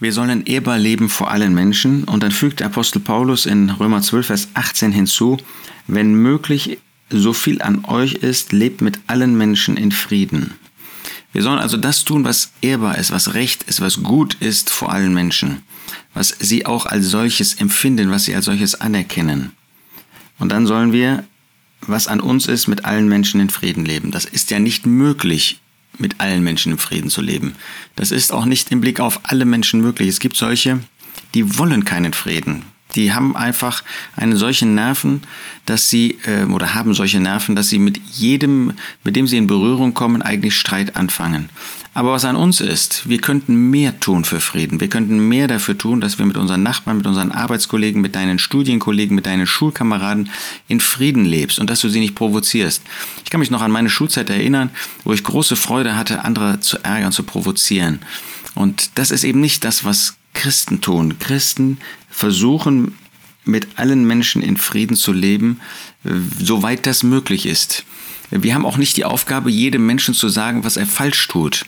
wir 0.00 0.12
sollen 0.12 0.44
ehrbar 0.46 0.78
leben 0.78 1.08
vor 1.08 1.30
allen 1.30 1.54
Menschen. 1.54 2.04
Und 2.04 2.22
dann 2.22 2.32
fügt 2.32 2.60
der 2.60 2.66
Apostel 2.66 3.00
Paulus 3.00 3.46
in 3.46 3.70
Römer 3.70 4.02
12, 4.02 4.26
Vers 4.26 4.48
18 4.54 4.92
hinzu, 4.92 5.38
wenn 5.86 6.14
möglich, 6.14 6.78
so 7.10 7.32
viel 7.32 7.62
an 7.62 7.84
euch 7.84 8.14
ist, 8.14 8.52
lebt 8.52 8.80
mit 8.80 8.98
allen 9.06 9.36
Menschen 9.36 9.76
in 9.76 9.92
Frieden. 9.92 10.54
Wir 11.32 11.42
sollen 11.42 11.58
also 11.58 11.76
das 11.76 12.04
tun, 12.04 12.24
was 12.24 12.52
ehrbar 12.60 12.96
ist, 12.96 13.10
was 13.10 13.34
recht 13.34 13.64
ist, 13.64 13.80
was 13.80 14.02
gut 14.02 14.34
ist 14.34 14.70
vor 14.70 14.92
allen 14.92 15.12
Menschen, 15.12 15.62
was 16.14 16.34
sie 16.38 16.64
auch 16.64 16.86
als 16.86 17.06
solches 17.06 17.54
empfinden, 17.54 18.10
was 18.10 18.24
sie 18.24 18.34
als 18.34 18.44
solches 18.44 18.80
anerkennen. 18.80 19.52
Und 20.38 20.50
dann 20.50 20.66
sollen 20.66 20.92
wir, 20.92 21.24
was 21.80 22.08
an 22.08 22.20
uns 22.20 22.46
ist, 22.46 22.68
mit 22.68 22.84
allen 22.84 23.08
Menschen 23.08 23.40
in 23.40 23.50
Frieden 23.50 23.84
leben. 23.84 24.10
Das 24.10 24.24
ist 24.24 24.50
ja 24.50 24.58
nicht 24.58 24.86
möglich, 24.86 25.60
mit 25.98 26.20
allen 26.20 26.42
Menschen 26.42 26.72
in 26.72 26.78
Frieden 26.78 27.10
zu 27.10 27.22
leben. 27.22 27.54
Das 27.96 28.10
ist 28.10 28.32
auch 28.32 28.44
nicht 28.44 28.70
im 28.72 28.80
Blick 28.80 29.00
auf 29.00 29.20
alle 29.24 29.44
Menschen 29.44 29.80
möglich. 29.80 30.08
Es 30.08 30.20
gibt 30.20 30.36
solche, 30.36 30.80
die 31.34 31.58
wollen 31.58 31.84
keinen 31.84 32.12
Frieden. 32.12 32.73
Die 32.94 33.12
haben 33.12 33.36
einfach 33.36 33.82
einen 34.16 34.36
solchen 34.36 34.74
Nerven, 34.74 35.22
dass 35.66 35.90
sie, 35.90 36.18
äh, 36.24 36.44
oder 36.44 36.74
haben 36.74 36.94
solche 36.94 37.20
Nerven, 37.20 37.56
dass 37.56 37.68
sie 37.68 37.78
mit 37.78 37.98
jedem, 38.12 38.74
mit 39.02 39.16
dem 39.16 39.26
sie 39.26 39.36
in 39.36 39.46
Berührung 39.46 39.94
kommen, 39.94 40.22
eigentlich 40.22 40.56
Streit 40.56 40.96
anfangen. 40.96 41.48
Aber 41.96 42.10
was 42.10 42.24
an 42.24 42.34
uns 42.34 42.60
ist, 42.60 43.08
wir 43.08 43.18
könnten 43.18 43.70
mehr 43.70 44.00
tun 44.00 44.24
für 44.24 44.40
Frieden. 44.40 44.80
Wir 44.80 44.88
könnten 44.88 45.28
mehr 45.28 45.46
dafür 45.46 45.78
tun, 45.78 46.00
dass 46.00 46.18
wir 46.18 46.26
mit 46.26 46.36
unseren 46.36 46.64
Nachbarn, 46.64 46.96
mit 46.96 47.06
unseren 47.06 47.30
Arbeitskollegen, 47.30 48.02
mit 48.02 48.16
deinen 48.16 48.40
Studienkollegen, 48.40 49.14
mit 49.14 49.26
deinen 49.26 49.46
Schulkameraden 49.46 50.28
in 50.66 50.80
Frieden 50.80 51.24
lebst 51.24 51.60
und 51.60 51.70
dass 51.70 51.80
du 51.80 51.88
sie 51.88 52.00
nicht 52.00 52.16
provozierst. 52.16 52.82
Ich 53.22 53.30
kann 53.30 53.38
mich 53.38 53.52
noch 53.52 53.62
an 53.62 53.70
meine 53.70 53.90
Schulzeit 53.90 54.28
erinnern, 54.28 54.70
wo 55.04 55.12
ich 55.12 55.22
große 55.22 55.54
Freude 55.54 55.96
hatte, 55.96 56.24
andere 56.24 56.58
zu 56.58 56.78
ärgern, 56.82 57.12
zu 57.12 57.22
provozieren. 57.22 58.00
Und 58.56 58.98
das 58.98 59.12
ist 59.12 59.22
eben 59.22 59.40
nicht 59.40 59.64
das, 59.64 59.84
was 59.84 60.16
Christen 60.34 60.80
tun. 60.80 61.18
Christen 61.18 61.78
versuchen 62.10 62.94
mit 63.44 63.66
allen 63.76 64.06
Menschen 64.06 64.42
in 64.42 64.56
Frieden 64.56 64.96
zu 64.96 65.12
leben, 65.12 65.60
soweit 66.38 66.86
das 66.86 67.02
möglich 67.02 67.46
ist. 67.46 67.84
Wir 68.30 68.54
haben 68.54 68.66
auch 68.66 68.76
nicht 68.76 68.96
die 68.96 69.04
Aufgabe, 69.04 69.50
jedem 69.50 69.86
Menschen 69.86 70.14
zu 70.14 70.28
sagen, 70.28 70.64
was 70.64 70.76
er 70.76 70.86
falsch 70.86 71.28
tut. 71.28 71.66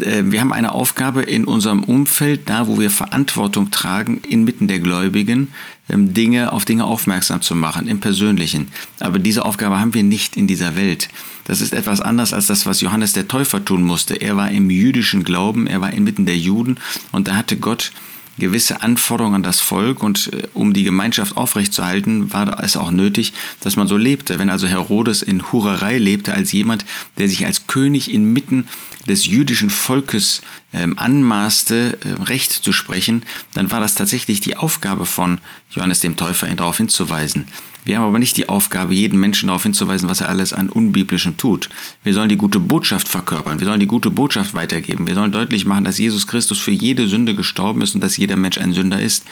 Äh, 0.00 0.24
wir 0.26 0.40
haben 0.40 0.52
eine 0.52 0.72
Aufgabe 0.72 1.22
in 1.22 1.44
unserem 1.44 1.84
Umfeld, 1.84 2.48
da 2.48 2.66
wo 2.66 2.78
wir 2.78 2.90
Verantwortung 2.90 3.70
tragen, 3.70 4.20
inmitten 4.28 4.68
der 4.68 4.80
Gläubigen, 4.80 5.48
ähm, 5.88 6.14
Dinge 6.14 6.52
auf 6.52 6.64
Dinge 6.64 6.84
aufmerksam 6.84 7.42
zu 7.42 7.54
machen, 7.54 7.86
im 7.88 8.00
Persönlichen. 8.00 8.68
Aber 9.00 9.18
diese 9.18 9.44
Aufgabe 9.44 9.78
haben 9.80 9.94
wir 9.94 10.02
nicht 10.02 10.36
in 10.36 10.46
dieser 10.46 10.76
Welt. 10.76 11.08
Das 11.44 11.60
ist 11.60 11.74
etwas 11.74 12.00
anders 12.00 12.32
als 12.32 12.46
das, 12.46 12.66
was 12.66 12.80
Johannes 12.80 13.12
der 13.12 13.28
Täufer 13.28 13.64
tun 13.64 13.82
musste. 13.82 14.14
Er 14.14 14.36
war 14.36 14.50
im 14.50 14.70
jüdischen 14.70 15.24
Glauben, 15.24 15.66
er 15.66 15.80
war 15.80 15.92
inmitten 15.92 16.26
der 16.26 16.38
Juden 16.38 16.78
und 17.12 17.28
da 17.28 17.36
hatte 17.36 17.56
Gott 17.56 17.92
gewisse 18.38 18.82
Anforderungen 18.82 19.36
an 19.36 19.42
das 19.42 19.60
Volk 19.60 20.02
und 20.02 20.32
äh, 20.32 20.48
um 20.54 20.72
die 20.72 20.84
Gemeinschaft 20.84 21.36
aufrechtzuerhalten, 21.36 22.32
war 22.32 22.62
es 22.62 22.76
auch 22.76 22.90
nötig, 22.90 23.32
dass 23.60 23.76
man 23.76 23.88
so 23.88 23.96
lebte. 23.96 24.38
Wenn 24.38 24.50
also 24.50 24.66
Herodes 24.66 25.22
in 25.22 25.52
Hurerei 25.52 25.98
lebte 25.98 26.34
als 26.34 26.52
jemand, 26.52 26.84
der 27.18 27.28
sich 27.28 27.46
als 27.46 27.66
König 27.66 28.12
inmitten 28.12 28.68
des 29.06 29.26
jüdischen 29.26 29.70
Volkes 29.70 30.42
ähm, 30.72 30.98
anmaßte, 30.98 31.98
äh, 32.04 32.22
Recht 32.24 32.52
zu 32.52 32.72
sprechen, 32.72 33.22
dann 33.54 33.70
war 33.70 33.80
das 33.80 33.94
tatsächlich 33.94 34.40
die 34.40 34.56
Aufgabe 34.56 35.06
von 35.06 35.38
Johannes 35.70 36.00
dem 36.00 36.16
Täufer, 36.16 36.48
ihn 36.48 36.56
darauf 36.56 36.78
hinzuweisen. 36.78 37.46
Wir 37.84 37.98
haben 37.98 38.06
aber 38.06 38.18
nicht 38.18 38.36
die 38.36 38.48
Aufgabe, 38.48 38.94
jeden 38.94 39.20
Menschen 39.20 39.48
darauf 39.48 39.62
hinzuweisen, 39.62 40.08
was 40.08 40.20
er 40.20 40.28
alles 40.28 40.52
an 40.52 40.68
Unbiblischem 40.70 41.36
tut. 41.36 41.68
Wir 42.02 42.14
sollen 42.14 42.28
die 42.28 42.36
gute 42.36 42.60
Botschaft 42.60 43.08
verkörpern. 43.08 43.60
Wir 43.60 43.66
sollen 43.66 43.80
die 43.80 43.86
gute 43.86 44.10
Botschaft 44.10 44.54
weitergeben. 44.54 45.06
Wir 45.06 45.14
sollen 45.14 45.32
deutlich 45.32 45.66
machen, 45.66 45.84
dass 45.84 45.98
Jesus 45.98 46.26
Christus 46.26 46.58
für 46.58 46.70
jede 46.70 47.06
Sünde 47.06 47.34
gestorben 47.34 47.82
ist 47.82 47.94
und 47.94 48.00
dass 48.00 48.16
jeder 48.16 48.36
Mensch 48.36 48.58
ein 48.58 48.72
Sünder 48.72 49.00
ist. 49.00 49.24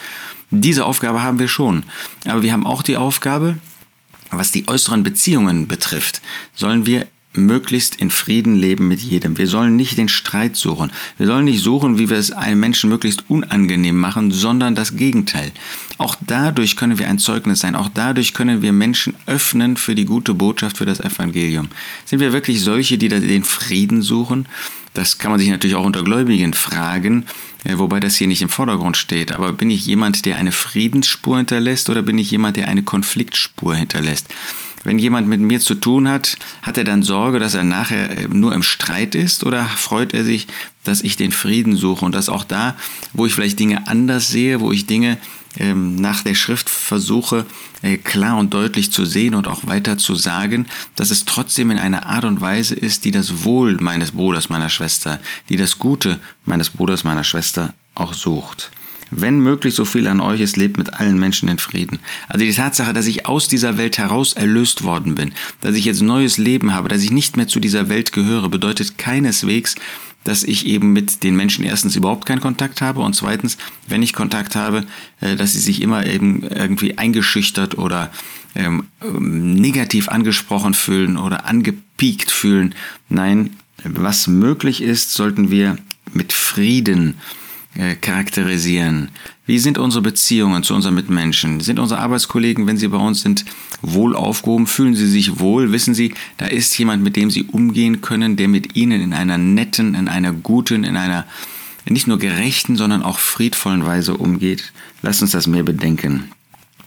Diese 0.51 0.85
Aufgabe 0.85 1.23
haben 1.23 1.39
wir 1.39 1.47
schon. 1.47 1.83
Aber 2.25 2.43
wir 2.43 2.53
haben 2.53 2.67
auch 2.67 2.83
die 2.83 2.97
Aufgabe, 2.97 3.57
was 4.29 4.51
die 4.51 4.67
äußeren 4.67 5.03
Beziehungen 5.03 5.67
betrifft, 5.67 6.21
sollen 6.55 6.85
wir 6.85 7.07
möglichst 7.35 7.95
in 7.95 8.09
Frieden 8.09 8.55
leben 8.55 8.87
mit 8.87 9.01
jedem. 9.01 9.37
Wir 9.37 9.47
sollen 9.47 9.75
nicht 9.75 9.97
den 9.97 10.09
Streit 10.09 10.55
suchen. 10.55 10.91
Wir 11.17 11.27
sollen 11.27 11.45
nicht 11.45 11.63
suchen, 11.63 11.97
wie 11.97 12.09
wir 12.09 12.17
es 12.17 12.31
einem 12.31 12.59
Menschen 12.59 12.89
möglichst 12.89 13.29
unangenehm 13.29 13.99
machen, 13.99 14.31
sondern 14.31 14.75
das 14.75 14.95
Gegenteil. 14.95 15.51
Auch 15.97 16.15
dadurch 16.25 16.75
können 16.75 16.99
wir 16.99 17.07
ein 17.07 17.19
Zeugnis 17.19 17.61
sein. 17.61 17.75
Auch 17.75 17.89
dadurch 17.93 18.33
können 18.33 18.61
wir 18.61 18.71
Menschen 18.71 19.15
öffnen 19.25 19.77
für 19.77 19.95
die 19.95 20.05
gute 20.05 20.33
Botschaft, 20.33 20.77
für 20.77 20.85
das 20.85 20.99
Evangelium. 20.99 21.69
Sind 22.05 22.19
wir 22.19 22.33
wirklich 22.33 22.61
solche, 22.61 22.97
die 22.97 23.09
da 23.09 23.19
den 23.19 23.43
Frieden 23.43 24.01
suchen? 24.01 24.47
Das 24.93 25.17
kann 25.17 25.31
man 25.31 25.39
sich 25.39 25.49
natürlich 25.49 25.75
auch 25.75 25.85
unter 25.85 26.03
Gläubigen 26.03 26.53
fragen, 26.53 27.25
äh, 27.63 27.77
wobei 27.77 27.99
das 27.99 28.15
hier 28.15 28.27
nicht 28.27 28.43
im 28.43 28.49
Vordergrund 28.49 28.95
steht. 28.95 29.31
Aber 29.31 29.51
bin 29.51 29.71
ich 29.71 29.85
jemand, 29.87 30.25
der 30.25 30.37
eine 30.37 30.51
Friedensspur 30.51 31.37
hinterlässt 31.37 31.89
oder 31.89 32.03
bin 32.03 32.19
ich 32.19 32.29
jemand, 32.29 32.57
der 32.57 32.67
eine 32.67 32.83
Konfliktspur 32.83 33.75
hinterlässt? 33.75 34.27
Wenn 34.83 34.99
jemand 34.99 35.27
mit 35.27 35.39
mir 35.39 35.59
zu 35.59 35.75
tun 35.75 36.07
hat, 36.07 36.37
hat 36.61 36.77
er 36.77 36.83
dann 36.83 37.03
Sorge, 37.03 37.39
dass 37.39 37.53
er 37.53 37.63
nachher 37.63 38.17
äh, 38.17 38.27
nur 38.27 38.53
im 38.53 38.63
Streit 38.63 39.15
ist 39.15 39.45
oder 39.45 39.63
freut 39.63 40.13
er 40.13 40.23
sich, 40.23 40.47
dass 40.83 41.01
ich 41.01 41.15
den 41.15 41.31
Frieden 41.31 41.75
suche 41.75 42.05
und 42.05 42.13
dass 42.13 42.29
auch 42.29 42.43
da, 42.43 42.75
wo 43.13 43.25
ich 43.25 43.33
vielleicht 43.33 43.59
Dinge 43.59 43.87
anders 43.87 44.27
sehe, 44.27 44.59
wo 44.59 44.71
ich 44.71 44.85
Dinge 44.85 45.17
ähm, 45.57 45.95
nach 45.95 46.23
der 46.23 46.35
Schrift 46.35 46.69
versuche 46.69 47.45
äh, 47.81 47.97
klar 47.97 48.37
und 48.37 48.53
deutlich 48.53 48.91
zu 48.91 49.05
sehen 49.05 49.35
und 49.35 49.47
auch 49.47 49.67
weiter 49.67 49.97
zu 49.97 50.15
sagen, 50.15 50.65
dass 50.95 51.11
es 51.11 51.25
trotzdem 51.25 51.71
in 51.71 51.79
einer 51.79 52.05
Art 52.07 52.25
und 52.25 52.41
Weise 52.41 52.75
ist, 52.75 53.05
die 53.05 53.11
das 53.11 53.43
Wohl 53.43 53.77
meines 53.79 54.11
Bruders, 54.11 54.49
meiner 54.49 54.69
Schwester, 54.69 55.19
die 55.49 55.57
das 55.57 55.79
Gute 55.79 56.19
meines 56.45 56.69
Bruders, 56.69 57.03
meiner 57.03 57.23
Schwester 57.23 57.73
auch 57.95 58.13
sucht. 58.13 58.71
Wenn 59.15 59.39
möglich 59.39 59.75
so 59.75 59.85
viel 59.85 60.07
an 60.07 60.19
euch 60.19 60.41
ist, 60.41 60.57
lebt 60.57 60.77
mit 60.77 60.93
allen 60.93 61.19
Menschen 61.19 61.49
in 61.49 61.59
Frieden. 61.59 61.99
Also 62.27 62.45
die 62.45 62.53
Tatsache, 62.53 62.93
dass 62.93 63.05
ich 63.05 63.25
aus 63.25 63.47
dieser 63.47 63.77
Welt 63.77 63.97
heraus 63.97 64.33
erlöst 64.33 64.83
worden 64.83 65.15
bin, 65.15 65.33
dass 65.61 65.75
ich 65.75 65.85
jetzt 65.85 66.01
neues 66.01 66.37
Leben 66.37 66.73
habe, 66.73 66.89
dass 66.89 67.03
ich 67.03 67.11
nicht 67.11 67.37
mehr 67.37 67.47
zu 67.47 67.59
dieser 67.59 67.89
Welt 67.89 68.11
gehöre, 68.11 68.49
bedeutet 68.49 68.97
keineswegs, 68.97 69.75
dass 70.23 70.43
ich 70.43 70.65
eben 70.65 70.93
mit 70.93 71.23
den 71.23 71.35
Menschen 71.35 71.65
erstens 71.65 71.95
überhaupt 71.95 72.25
keinen 72.25 72.39
Kontakt 72.39 72.81
habe 72.81 73.01
und 73.01 73.13
zweitens, 73.15 73.57
wenn 73.87 74.01
ich 74.01 74.13
Kontakt 74.13 74.55
habe, 74.55 74.85
äh, 75.21 75.35
dass 75.35 75.53
sie 75.53 75.59
sich 75.59 75.81
immer 75.81 76.05
eben 76.05 76.43
irgendwie 76.43 76.97
eingeschüchtert 76.97 77.77
oder 77.77 78.09
ähm, 78.55 78.87
negativ 79.01 80.09
angesprochen 80.09 80.73
fühlen 80.73 81.17
oder 81.17 81.45
angepiekt 81.45 82.31
fühlen. 82.31 82.73
Nein, 83.09 83.57
was 83.83 84.27
möglich 84.27 84.81
ist, 84.81 85.13
sollten 85.13 85.51
wir 85.51 85.77
mit 86.13 86.31
Frieden 86.31 87.15
äh, 87.15 87.42
charakterisieren? 88.01 89.09
Wie 89.45 89.59
sind 89.59 89.77
unsere 89.77 90.01
Beziehungen 90.01 90.63
zu 90.63 90.73
unseren 90.73 90.95
Mitmenschen? 90.95 91.59
Sind 91.59 91.79
unsere 91.79 91.99
Arbeitskollegen, 91.99 92.65
wenn 92.67 92.77
sie 92.77 92.87
bei 92.87 92.97
uns 92.97 93.21
sind, 93.21 93.43
wohl 93.81 94.15
aufgehoben? 94.15 94.67
Fühlen 94.67 94.95
sie 94.95 95.07
sich 95.07 95.39
wohl? 95.39 95.71
Wissen 95.71 95.93
sie, 95.93 96.13
da 96.37 96.45
ist 96.45 96.77
jemand, 96.77 97.03
mit 97.03 97.15
dem 97.15 97.29
sie 97.29 97.43
umgehen 97.43 98.01
können, 98.01 98.37
der 98.37 98.47
mit 98.47 98.75
ihnen 98.75 99.01
in 99.01 99.13
einer 99.13 99.37
netten, 99.37 99.95
in 99.95 100.07
einer 100.07 100.31
guten, 100.31 100.83
in 100.83 100.95
einer 100.95 101.25
nicht 101.85 102.07
nur 102.07 102.19
gerechten, 102.19 102.77
sondern 102.77 103.03
auch 103.03 103.19
friedvollen 103.19 103.85
Weise 103.85 104.15
umgeht? 104.15 104.71
Lass 105.01 105.21
uns 105.21 105.31
das 105.31 105.47
mehr 105.47 105.63
bedenken. 105.63 106.31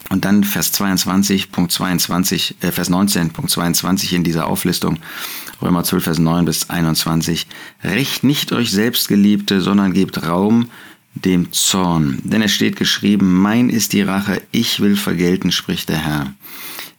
Und 0.09 0.25
dann 0.25 0.45
Vers 0.45 0.73
22, 0.73 1.51
Punkt 1.51 1.73
22, 1.73 2.57
äh, 2.61 2.71
Vers 2.71 2.89
19, 2.89 3.31
Punkt 3.31 3.51
22 3.51 4.13
in 4.13 4.25
dieser 4.25 4.47
Auflistung, 4.47 4.99
Römer 5.63 5.85
12, 5.85 6.05
Vers 6.05 6.19
9 6.19 6.45
bis 6.45 6.71
21. 6.71 7.47
Recht 7.83 8.25
nicht 8.25 8.53
euch 8.53 8.71
selbst, 8.71 9.09
Geliebte, 9.09 9.61
sondern 9.61 9.93
gebt 9.93 10.23
Raum 10.23 10.71
dem 11.15 11.53
Zorn. 11.53 12.19
Denn 12.25 12.43
es 12.43 12.53
steht 12.53 12.77
geschrieben, 12.77 13.35
mein 13.35 13.71
ist 13.71 13.93
die 13.93 14.03
Rache, 14.03 14.43
ich 14.53 14.81
will 14.81 14.97
vergelten, 14.97 15.51
spricht 15.51 15.89
der 15.89 15.99
Herr. 15.99 16.35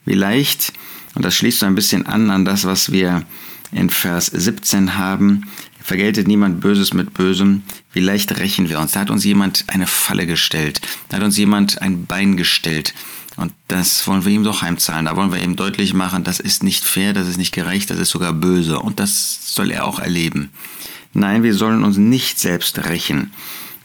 Vielleicht, 0.06 0.74
und 1.14 1.24
das 1.24 1.36
schließt 1.36 1.60
so 1.60 1.66
ein 1.66 1.76
bisschen 1.76 2.06
an 2.08 2.32
an 2.32 2.46
das, 2.46 2.66
was 2.66 2.92
wir 2.92 3.24
in 3.72 3.90
Vers 3.90 4.28
17 4.28 4.98
haben, 4.98 5.44
Vergeltet 5.88 6.28
niemand 6.28 6.60
Böses 6.60 6.94
mit 6.94 7.14
Bösem, 7.14 7.64
wie 7.94 8.02
leicht 8.02 8.38
rächen 8.40 8.68
wir 8.68 8.78
uns. 8.78 8.92
Da 8.92 9.00
hat 9.00 9.10
uns 9.10 9.24
jemand 9.24 9.64
eine 9.68 9.88
Falle 9.88 10.28
gestellt, 10.28 10.82
da 11.08 11.16
hat 11.16 11.24
uns 11.24 11.38
jemand 11.38 11.82
ein 11.82 12.06
Bein 12.06 12.36
gestellt. 12.36 12.94
Und 13.38 13.54
das 13.68 14.06
wollen 14.08 14.26
wir 14.26 14.32
ihm 14.32 14.44
doch 14.44 14.62
heimzahlen. 14.64 15.06
Da 15.06 15.16
wollen 15.16 15.32
wir 15.32 15.42
ihm 15.42 15.56
deutlich 15.56 15.94
machen, 15.94 16.24
das 16.24 16.40
ist 16.40 16.64
nicht 16.64 16.84
fair, 16.84 17.14
das 17.14 17.28
ist 17.28 17.38
nicht 17.38 17.54
gerecht, 17.54 17.90
das 17.90 18.00
ist 18.00 18.10
sogar 18.10 18.34
böse. 18.34 18.80
Und 18.80 19.00
das 19.00 19.54
soll 19.54 19.72
er 19.72 19.86
auch 19.86 20.00
erleben. 20.00 20.50
Nein, 21.14 21.44
wir 21.44 21.54
sollen 21.54 21.84
uns 21.84 21.98
nicht 21.98 22.40
selbst 22.40 22.78
rächen. 22.80 23.32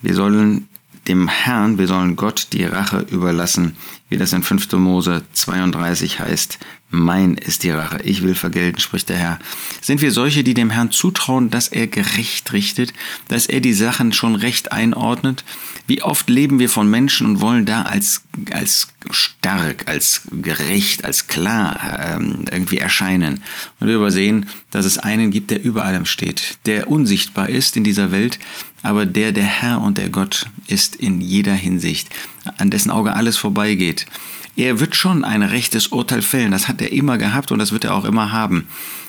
Wir 0.01 0.15
sollen 0.15 0.69
dem 1.07 1.29
Herrn, 1.29 1.79
wir 1.79 1.87
sollen 1.87 2.17
Gott 2.17 2.49
die 2.53 2.65
Rache 2.65 3.07
überlassen, 3.11 3.77
wie 4.13 4.19
das 4.19 4.35
in 4.35 4.43
5. 4.43 4.71
Mose 4.73 5.23
32 5.33 6.21
heißt, 6.21 6.59
mein 6.91 7.35
ist 7.35 7.63
die 7.63 7.71
Rache, 7.71 8.03
ich 8.05 8.23
will 8.23 8.35
vergelten, 8.35 8.79
spricht 8.79 9.09
der 9.09 9.17
Herr. 9.17 9.39
Sind 9.81 10.03
wir 10.03 10.13
solche, 10.13 10.45
die 10.45 10.53
dem 10.53 10.69
Herrn 10.69 10.91
zutrauen, 10.91 11.49
dass 11.49 11.69
er 11.69 11.87
gerecht 11.87 12.53
richtet, 12.53 12.93
dass 13.29 13.47
er 13.47 13.61
die 13.61 13.73
Sachen 13.73 14.13
schon 14.13 14.35
recht 14.35 14.73
einordnet? 14.73 15.45
Wie 15.87 16.03
oft 16.03 16.29
leben 16.29 16.59
wir 16.59 16.69
von 16.69 16.91
Menschen 16.91 17.27
und 17.27 17.41
wollen 17.41 17.65
da 17.65 17.83
als, 17.83 18.25
als 18.51 18.89
stark, 19.11 19.89
als 19.89 20.23
gerecht, 20.31 21.05
als 21.05 21.27
klar 21.27 21.99
ähm, 22.15 22.45
irgendwie 22.51 22.79
erscheinen. 22.79 23.43
Und 23.81 23.89
wir 23.89 23.97
übersehen, 23.97 24.47
dass 24.71 24.85
es 24.85 24.99
einen 24.99 25.31
gibt, 25.31 25.51
der 25.51 25.65
über 25.65 25.85
allem 25.85 26.05
steht, 26.05 26.59
der 26.67 26.89
unsichtbar 26.89 27.49
ist 27.49 27.77
in 27.77 27.85
dieser 27.85 28.13
Welt, 28.13 28.39
aber 28.83 29.07
der 29.07 29.33
der 29.33 29.45
Herr 29.45 29.81
und 29.81 29.99
der 29.99 30.11
Gott 30.11 30.47
ist 30.67 30.97
in 30.97 31.21
jeder 31.21 31.55
Hinsicht, 31.55 32.09
an 32.59 32.71
dessen 32.71 32.91
Auge 32.91 33.15
alles 33.15 33.37
vorbeigeht. 33.37 34.07
Er 34.57 34.81
wird 34.81 34.95
schon 34.95 35.25
ein 35.25 35.43
rechtes 35.43 35.89
Urteil 35.89 36.23
fällen. 36.23 36.53
Das 36.53 36.69
hat 36.69 36.83
er 36.83 36.93
immer 36.93 37.17
gehabt 37.17 37.53
und 37.53 37.59
das 37.59 37.73
wird 37.73 37.85
er 37.85 37.95
auch 37.95 38.05
immer 38.05 38.33
haben. 38.33 38.67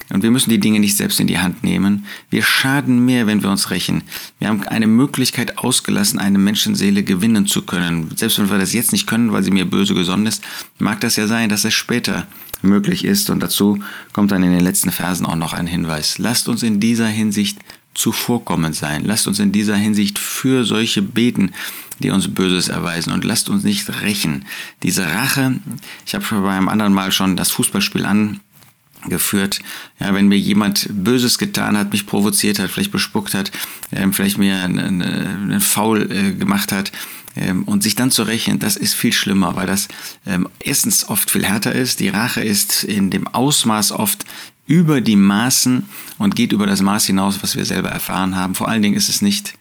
Und 0.09 0.21
wir 0.21 0.31
müssen 0.31 0.49
die 0.49 0.59
Dinge 0.59 0.79
nicht 0.79 0.97
selbst 0.97 1.19
in 1.19 1.27
die 1.27 1.39
Hand 1.39 1.63
nehmen. 1.63 2.05
Wir 2.29 2.43
schaden 2.43 3.03
mehr, 3.05 3.25
wenn 3.25 3.41
wir 3.41 3.49
uns 3.49 3.69
rächen. 3.69 4.03
Wir 4.39 4.49
haben 4.49 4.63
eine 4.63 4.87
Möglichkeit 4.87 5.57
ausgelassen, 5.57 6.19
eine 6.19 6.37
Menschenseele 6.37 7.03
gewinnen 7.03 7.47
zu 7.47 7.63
können. 7.63 8.11
Selbst 8.15 8.37
wenn 8.39 8.49
wir 8.49 8.57
das 8.57 8.73
jetzt 8.73 8.91
nicht 8.91 9.07
können, 9.07 9.31
weil 9.31 9.43
sie 9.43 9.51
mir 9.51 9.65
böse 9.65 9.95
gesonnen 9.95 10.25
ist, 10.25 10.43
mag 10.77 11.01
das 11.01 11.15
ja 11.15 11.27
sein, 11.27 11.49
dass 11.49 11.65
es 11.65 11.73
später 11.73 12.27
möglich 12.61 13.05
ist. 13.05 13.29
Und 13.29 13.41
dazu 13.41 13.79
kommt 14.11 14.31
dann 14.31 14.43
in 14.43 14.51
den 14.51 14.63
letzten 14.63 14.91
Versen 14.91 15.25
auch 15.25 15.35
noch 15.35 15.53
ein 15.53 15.67
Hinweis. 15.67 16.17
Lasst 16.17 16.47
uns 16.47 16.63
in 16.63 16.79
dieser 16.79 17.07
Hinsicht 17.07 17.57
zuvorkommend 17.93 18.75
sein. 18.75 19.03
Lasst 19.05 19.27
uns 19.27 19.39
in 19.39 19.51
dieser 19.51 19.75
Hinsicht 19.75 20.19
für 20.19 20.65
solche 20.65 21.01
beten, 21.01 21.51
die 21.99 22.09
uns 22.09 22.33
Böses 22.33 22.67
erweisen 22.67 23.13
und 23.13 23.23
lasst 23.23 23.49
uns 23.49 23.63
nicht 23.63 24.01
rächen. 24.01 24.45
Diese 24.81 25.05
Rache, 25.05 25.59
ich 26.05 26.15
habe 26.15 26.25
schon 26.25 26.43
bei 26.43 26.51
einem 26.51 26.69
anderen 26.69 26.93
Mal 26.93 27.11
schon 27.11 27.37
das 27.37 27.51
Fußballspiel 27.51 28.05
angeführt. 28.05 29.59
Ja, 29.99 30.13
wenn 30.13 30.27
mir 30.27 30.39
jemand 30.39 30.87
Böses 30.91 31.37
getan 31.37 31.77
hat, 31.77 31.91
mich 31.91 32.05
provoziert 32.05 32.59
hat, 32.59 32.71
vielleicht 32.71 32.91
bespuckt 32.91 33.33
hat, 33.33 33.51
ähm, 33.91 34.13
vielleicht 34.13 34.37
mir 34.37 34.63
einen, 34.63 35.01
einen 35.01 35.61
Foul 35.61 36.11
äh, 36.11 36.33
gemacht 36.33 36.71
hat, 36.71 36.91
ähm, 37.35 37.63
und 37.63 37.83
sich 37.83 37.95
dann 37.95 38.11
zu 38.11 38.23
rächen, 38.23 38.59
das 38.59 38.77
ist 38.77 38.93
viel 38.93 39.13
schlimmer, 39.13 39.55
weil 39.55 39.67
das 39.67 39.87
ähm, 40.25 40.47
erstens 40.59 41.09
oft 41.09 41.31
viel 41.31 41.45
härter 41.45 41.73
ist. 41.73 41.99
Die 41.99 42.09
Rache 42.09 42.41
ist 42.41 42.83
in 42.83 43.09
dem 43.09 43.27
Ausmaß 43.27 43.91
oft 43.91 44.22
über 44.65 45.01
die 45.01 45.15
Maßen 45.15 45.87
und 46.17 46.35
geht 46.35 46.53
über 46.53 46.67
das 46.67 46.81
Maß 46.81 47.05
hinaus, 47.05 47.41
was 47.41 47.55
wir 47.55 47.65
selber 47.65 47.89
erfahren 47.89 48.35
haben. 48.35 48.55
Vor 48.55 48.69
allen 48.69 48.81
Dingen 48.81 48.95
ist 48.95 49.09
es 49.09 49.21
nicht 49.21 49.55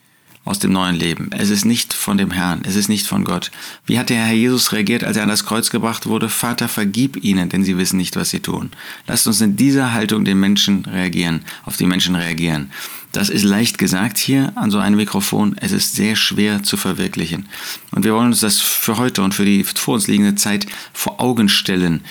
aus 0.45 0.59
dem 0.59 0.73
neuen 0.73 0.97
Leben. 0.97 1.31
Es 1.33 1.51
ist 1.51 1.65
nicht 1.65 1.93
von 1.93 2.19
dem 2.19 2.33
Herrn, 2.33 2.63
es 2.65 2.75
ist 2.75 2.89
nicht 2.89 3.07
von 3.07 3.25
Gott. 3.25 3.53
Wie 3.87 3.99
hat 3.99 4.11
der 4.11 4.25
Herr 4.25 4.35
Jesus 4.35 4.73
reagiert, 4.73 5.05
als 5.05 5.17
er 5.17 5.23
an 5.23 5.29
das 5.29 5.45
Kreuz 5.45 5.71
gebracht 5.71 6.07
wurde? 6.07 6.29
Vater, 6.29 6.69
vergib 6.69 7.23
ihnen, 7.23 7.49
denn 7.49 7.63
sie 7.63 7.79
wissen 7.79 7.97
nicht, 7.97 8.17
was 8.17 8.31
sie 8.31 8.41
tun. 8.41 8.71
Lasst 9.07 9.27
uns 9.29 9.41
in 9.41 9.55
dieser 9.55 9.93
Haltung 9.93 10.25
den 10.25 10.41
Menschen 10.41 10.85
reagieren, 10.85 11.45
auf 11.65 11.77
die 11.77 11.87
Menschen 11.87 12.17
reagieren. 12.17 12.73
Das 13.13 13.29
ist 13.29 13.45
leicht 13.45 13.79
gesagt 13.79 14.19
hier 14.19 14.53
an 14.57 14.71
so 14.71 14.79
einem 14.79 14.97
Mikrofon. 14.97 15.55
Es 15.61 15.71
ist 15.71 15.95
sehr 15.95 16.17
schwer 16.17 16.63
zu 16.63 16.77
verwirklichen. 16.77 17.47
Und 17.93 18.05
wir 18.05 18.15
wollen 18.15 18.29
uns 18.29 18.41
das 18.41 18.59
für 18.59 18.97
heute 18.97 19.23
und 19.23 19.35
für 19.35 19.45
die 19.45 19.63
vor 19.63 19.95
uns 19.95 20.09
liegende 20.09 20.35
Zeit 20.35 20.67
vor 20.93 21.21
Augen 21.21 21.49
stellen. 21.49 22.03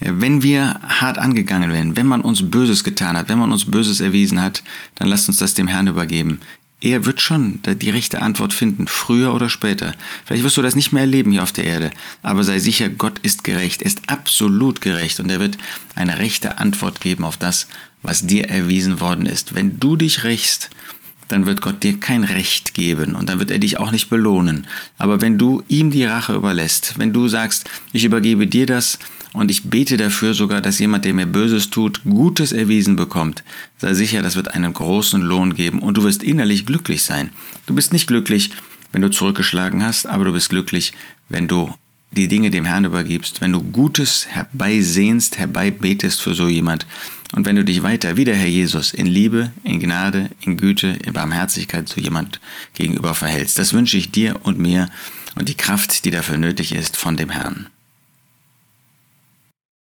Wenn 0.00 0.42
wir 0.42 0.80
hart 0.82 1.18
angegangen 1.18 1.72
werden, 1.72 1.96
wenn 1.96 2.06
man 2.06 2.22
uns 2.22 2.50
Böses 2.50 2.84
getan 2.84 3.16
hat, 3.16 3.28
wenn 3.28 3.38
man 3.38 3.52
uns 3.52 3.70
Böses 3.70 4.00
erwiesen 4.00 4.40
hat, 4.40 4.62
dann 4.94 5.08
lasst 5.08 5.28
uns 5.28 5.38
das 5.38 5.54
dem 5.54 5.68
Herrn 5.68 5.88
übergeben. 5.88 6.40
Er 6.80 7.04
wird 7.04 7.20
schon 7.20 7.60
die 7.62 7.90
rechte 7.90 8.22
Antwort 8.22 8.54
finden, 8.54 8.86
früher 8.86 9.34
oder 9.34 9.50
später. 9.50 9.94
Vielleicht 10.24 10.44
wirst 10.44 10.56
du 10.56 10.62
das 10.62 10.76
nicht 10.76 10.92
mehr 10.92 11.02
erleben 11.02 11.30
hier 11.30 11.42
auf 11.42 11.52
der 11.52 11.64
Erde, 11.64 11.90
aber 12.22 12.42
sei 12.42 12.58
sicher, 12.58 12.88
Gott 12.88 13.18
ist 13.18 13.44
gerecht, 13.44 13.82
er 13.82 13.88
ist 13.88 14.08
absolut 14.08 14.80
gerecht 14.80 15.20
und 15.20 15.30
er 15.30 15.40
wird 15.40 15.58
eine 15.94 16.18
rechte 16.18 16.56
Antwort 16.56 17.02
geben 17.02 17.24
auf 17.24 17.36
das, 17.36 17.66
was 18.02 18.26
dir 18.26 18.48
erwiesen 18.48 19.00
worden 19.00 19.26
ist. 19.26 19.54
Wenn 19.54 19.78
du 19.78 19.96
dich 19.96 20.24
rächst, 20.24 20.70
dann 21.28 21.44
wird 21.44 21.60
Gott 21.60 21.82
dir 21.82 22.00
kein 22.00 22.24
Recht 22.24 22.72
geben 22.72 23.14
und 23.14 23.28
dann 23.28 23.38
wird 23.38 23.50
er 23.50 23.58
dich 23.58 23.78
auch 23.78 23.92
nicht 23.92 24.08
belohnen. 24.08 24.66
Aber 24.96 25.20
wenn 25.20 25.36
du 25.36 25.62
ihm 25.68 25.90
die 25.90 26.04
Rache 26.04 26.34
überlässt, 26.34 26.98
wenn 26.98 27.12
du 27.12 27.28
sagst, 27.28 27.68
ich 27.92 28.04
übergebe 28.04 28.46
dir 28.46 28.64
das, 28.64 28.98
und 29.32 29.50
ich 29.50 29.64
bete 29.64 29.96
dafür 29.96 30.34
sogar, 30.34 30.60
dass 30.60 30.78
jemand, 30.78 31.04
der 31.04 31.14
mir 31.14 31.26
Böses 31.26 31.70
tut, 31.70 32.02
Gutes 32.04 32.52
erwiesen 32.52 32.96
bekommt. 32.96 33.44
Sei 33.78 33.94
sicher, 33.94 34.22
das 34.22 34.36
wird 34.36 34.54
einen 34.54 34.72
großen 34.72 35.20
Lohn 35.20 35.54
geben 35.54 35.80
und 35.80 35.96
du 35.96 36.02
wirst 36.02 36.22
innerlich 36.22 36.66
glücklich 36.66 37.02
sein. 37.02 37.30
Du 37.66 37.74
bist 37.74 37.92
nicht 37.92 38.06
glücklich, 38.06 38.50
wenn 38.92 39.02
du 39.02 39.10
zurückgeschlagen 39.10 39.84
hast, 39.84 40.06
aber 40.06 40.24
du 40.24 40.32
bist 40.32 40.50
glücklich, 40.50 40.92
wenn 41.28 41.46
du 41.46 41.72
die 42.12 42.26
Dinge 42.26 42.50
dem 42.50 42.64
Herrn 42.64 42.84
übergibst, 42.84 43.40
wenn 43.40 43.52
du 43.52 43.62
Gutes 43.62 44.26
herbeisehnst, 44.28 45.38
herbeibetest 45.38 46.20
für 46.20 46.34
so 46.34 46.48
jemand 46.48 46.86
und 47.32 47.46
wenn 47.46 47.54
du 47.54 47.64
dich 47.64 47.84
weiter 47.84 48.16
wie 48.16 48.24
der 48.24 48.34
Herr 48.34 48.48
Jesus 48.48 48.92
in 48.92 49.06
Liebe, 49.06 49.52
in 49.62 49.78
Gnade, 49.78 50.30
in 50.40 50.56
Güte, 50.56 50.98
in 51.04 51.12
Barmherzigkeit 51.12 51.88
zu 51.88 52.00
jemand 52.00 52.40
gegenüber 52.74 53.14
verhältst. 53.14 53.58
Das 53.58 53.72
wünsche 53.72 53.96
ich 53.96 54.10
dir 54.10 54.40
und 54.42 54.58
mir 54.58 54.88
und 55.36 55.48
die 55.48 55.54
Kraft, 55.54 56.04
die 56.04 56.10
dafür 56.10 56.38
nötig 56.38 56.74
ist, 56.74 56.96
von 56.96 57.16
dem 57.16 57.30
Herrn. 57.30 57.68